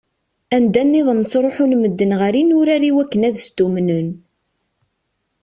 [0.55, 4.09] Anda-nniḍen ttruḥun medden ɣer yinurar i wakken ad stummnen.